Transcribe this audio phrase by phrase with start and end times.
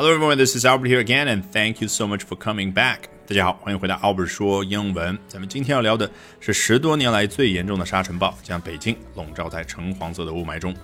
[0.00, 3.08] Hello everyone, this is Albert here again, and thank you so much for coming back.
[3.26, 5.18] 大家好，欢迎回到 Albert 说英文。
[5.26, 10.74] 咱们今天要聊的是十多年来最严重的沙尘暴，将北京笼罩在橙黄色的雾霾中。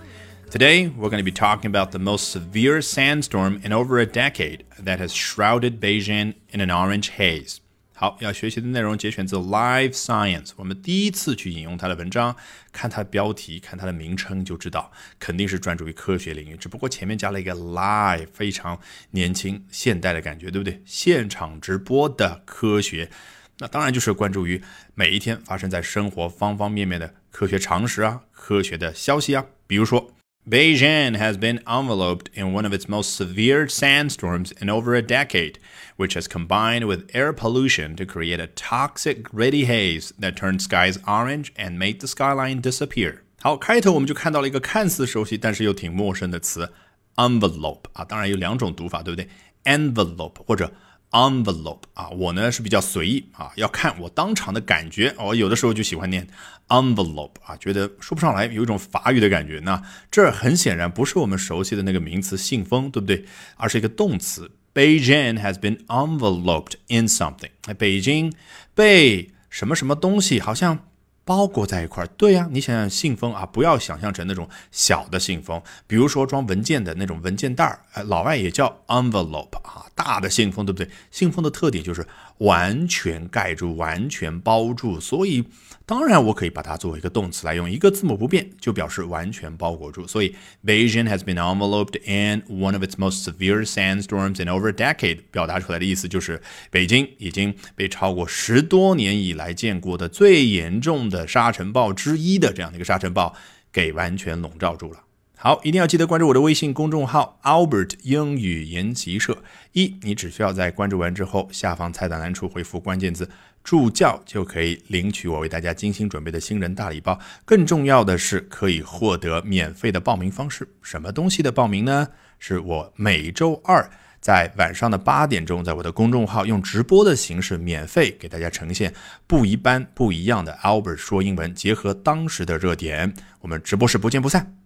[0.51, 4.65] Today, we're going to be talking about the most severe sandstorm in over a decade
[4.85, 7.59] that has shrouded Beijing in an orange haze.
[8.00, 10.50] 好，要学习的内容节选自《Live Science》。
[10.58, 12.36] 我们第一次去引用它的文章，
[12.72, 16.56] 看它的标题，看它的名称就知道，肯定是专注于科学领域。
[16.56, 20.80] 只不过前面加了一个 “live”，非常年轻、现代的感觉，对不对？
[20.86, 23.10] 现场直播的科学，
[23.58, 24.62] 那当然就是关注于
[24.94, 30.12] 每一天发生在生活方方面面的科学常识啊，科学的消息啊，比如说。
[30.49, 35.61] Beijing has been enveloped in one of its most severe sandstorms in over a decade,
[35.97, 40.99] which has combined with air pollution to create a toxic gritty haze that turned skies
[41.07, 43.19] orange and made the skyline disappear.
[43.41, 46.73] 好，开头我们就看到了一个看似熟悉，但是又挺陌生的词，
[47.15, 49.29] envelope 啊，当然有两种读法，对不对？
[49.65, 50.73] envelope 或者
[51.12, 55.16] envelope 啊，我呢是比较随意啊，要看我当场的感觉。
[55.18, 56.28] 我有的时候就喜欢念
[56.68, 59.60] envelope 啊，觉得说不上来，有一种法语的感觉。
[59.64, 63.26] 那这很显然不是我们熟悉的那个名词信封，对不对？
[63.56, 64.52] 而是一个动词。
[64.74, 67.52] Beijing has been enveloped in something。
[67.78, 68.34] 北京
[68.74, 70.80] 被什么什么东西好像。
[71.28, 80.90] 包裹在一块儿，对呀，你想想信封啊，不要想象成那种小的信封，比如说装文件的那种文件袋儿，哎，老外也叫 envelope 啊，大的信封，对不对？
[81.12, 82.08] 信封的特点就是
[82.40, 85.44] 完全盖住、完全包住，所以。
[85.90, 90.06] 当然，我可以把它作为一个动词来用，一个字母不变就表示完全包裹住。
[90.06, 90.36] 所以
[90.66, 103.34] ，Beijing has been enveloped in one of its most severe sandstorms in over a decade，表达出来的意思就是北京已经被超过十多年以来见过的最严重的沙尘暴之一的这样的一个沙尘暴
[103.72, 105.07] 给完全笼罩住了。
[105.40, 109.38] 好，一定要记得关注我的微信公众号 Albert 英语研习社。
[109.74, 113.30] 一，你只需要在关注完之后，下方菜单栏处回复关键字
[113.64, 117.20] “助教”，就可以领取我为大家精心准备的新人大礼包。
[117.46, 120.68] 更重要的是，可以获得免费的报名方式。
[120.82, 122.08] 什么东西的报名呢？
[122.40, 123.88] 是我每周二
[124.20, 128.92] 在晚上的八点钟，在我的公众号用直播的形式，免费给大家呈现
[129.28, 134.57] 不一般、不一样的 Albert 说英文，结合当时的热点，我们直播室不见不散。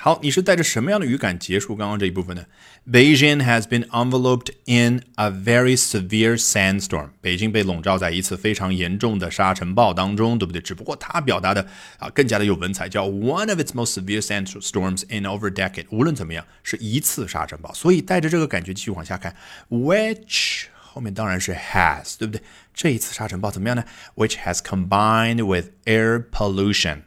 [0.00, 2.44] 好，你是带着什么样的语感结束刚刚这一部分呢？
[2.86, 7.08] Beijing has been enveloped in a very severe sandstorm。
[7.22, 10.60] 北京被笼罩在一次非常严重的沙尘暴当中，对不对？
[10.60, 11.66] 只不过它表达的
[11.98, 15.86] 啊更加的有文采，叫 one of its most severe sandstorms in over a decade。
[15.90, 19.34] 无论怎么样，是一次沙尘暴，所以带着这个感觉继续往下看，
[19.70, 22.42] which 后面当然是 has，对不对？
[22.74, 23.82] 这一次沙尘暴怎么样呢？
[24.14, 26.98] Which has combined with air pollution。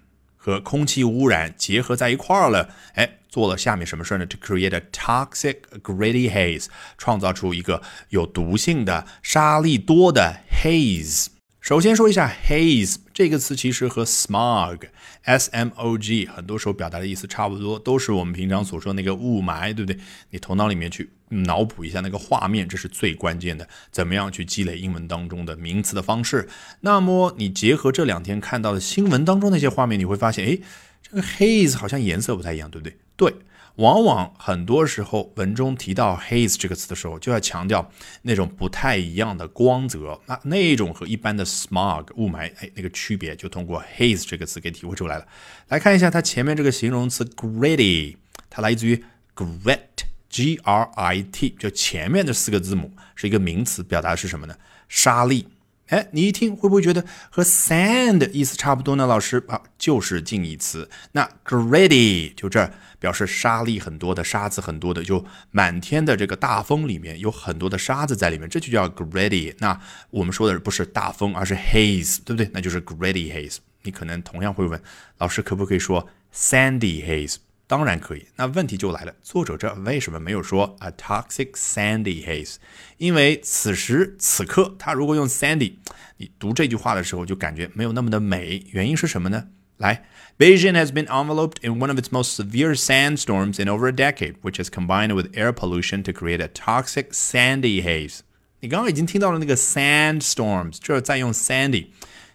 [0.45, 6.67] 和空气污染结合在一块儿了，哎，做了下面什么事儿呢？To create a toxic gritty haze，
[6.99, 11.29] 创造出一个有毒性的沙粒多的 haze。
[11.65, 19.99] 首先说一下 haze 这个词，其实和 smog，s m o g，很多时候表达的意思差不多，都是我们平常所说那个雾霾，对不对？
[20.29, 23.67] 你头脑里面去脑补一下那个画面，这是最关键的。
[23.91, 26.47] 怎么样去积累英文当中的名词的方式？
[26.81, 30.59] 那么你结合这两天看到的新闻当中那些画面，你会发现，哎，
[31.05, 32.97] 这个 haze 好像颜色不太一样，对不对？
[33.17, 33.35] 对。
[33.77, 37.91] 往往很多时候，文中提到 haze 这个词的时候，就要强调
[38.23, 40.21] 那种不太一样的光泽。
[40.27, 45.27] 那那种和一般的 smog 雾霾，哎，那个区别就通过 haze 这个词给体会出来了。
[45.71, 48.15] 来看一下它前面这个形容词 gritty，
[48.49, 49.03] 它来自于
[49.35, 54.55] grit，g r i t，就前面的四个字母是一个名词，表达的是什么呢？
[54.89, 55.49] 沙粒。
[55.89, 59.07] 哎，你一听会不会觉得和 sand 意思差不多呢？
[59.07, 60.89] 老师啊，就是近义词。
[61.13, 69.55] 那 gritty 就这儿表示沙粒很多的，沙子很多的，就满天的这个大风里面有很多的沙子在里面，这就叫 gritty。
[69.59, 69.79] 那
[70.11, 72.51] 我们说的不是大风，而是 haze，对不对？
[72.55, 73.59] 那就是 gritty haze。
[73.83, 74.81] 你可能同样会问，
[75.19, 77.37] 老师可不可以说 sandy haze？
[77.68, 82.56] 当然可以，那问题就来了，作者这为什么没有说 a toxic sandy haze？
[82.98, 85.74] 因为此时此刻，他如果用 sandy，
[86.18, 88.66] 你读这句话的时候就感觉没有那么的美。
[88.72, 89.50] 原因是什么呢？
[89.78, 90.04] 来，
[90.38, 94.58] Beijing has been enveloped in one of its most severe sandstorms in over a decade, which
[94.58, 98.22] has combined with air pollution to create a toxic sandy haze。
[98.62, 101.90] 你刚刚已经听到了那个 sandstorms，这再用 sandy，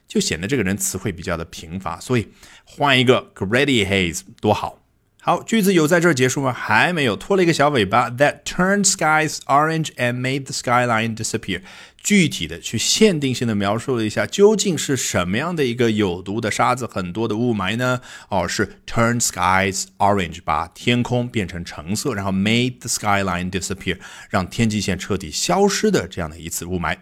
[0.06, 2.28] 就显得这个人词汇比较的贫乏，所以
[2.64, 4.80] 换一个 gritty haze 多好。
[5.21, 6.53] 好，句子有在这儿结束吗？
[6.53, 8.09] 还没有，拖了一个小尾巴。
[8.09, 11.61] That turned skies orange and made the skyline disappear。
[11.97, 17.99] 具体的去限定性的描述了一下，究竟是什么样的一个有毒的沙子，很多的雾霾呢？
[18.29, 23.97] 哦，是 turn skies orange，把天空变成橙色，然后 made the skyline disappear，
[24.29, 26.95] 让天际线彻底消失的这样的一次雾霾。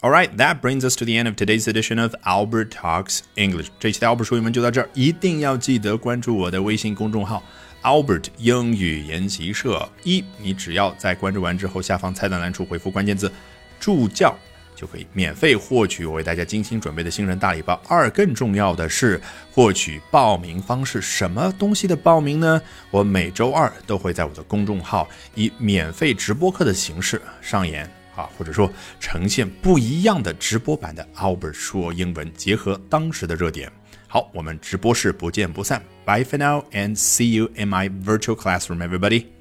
[0.00, 3.66] All right, that brings us to the end of today's edition of Albert Talks English.
[3.80, 7.42] 这期的 Albert 说英文就到这儿，一定要记得关注我的微信公众号
[7.82, 9.88] Albert 英语研习社。
[10.04, 13.32] 一，你只要在关注完之后，下方菜单栏处回复关键字
[13.80, 14.32] “助教”，
[14.76, 17.74] 就可以免费获取我为大家精心准备的新人大礼包。
[17.88, 19.20] 二，更重要的是
[19.50, 22.62] 获取报名方式，什么东西的报名呢？
[22.92, 27.92] 我每周二都会在我的公众号以免费直播课的形式上演。
[28.18, 28.68] 啊，或者说
[28.98, 33.70] 呈现不一样的直播版的 Albert 说英文，结合当时的热点。
[34.08, 35.80] 好，我们直播室不见不散。
[36.04, 39.37] Bye for now and see you in my virtual classroom, everybody.